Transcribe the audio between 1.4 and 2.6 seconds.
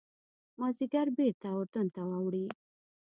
اردن ته اوړي.